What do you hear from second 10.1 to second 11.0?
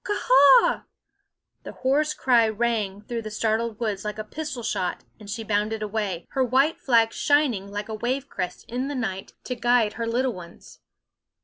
ones.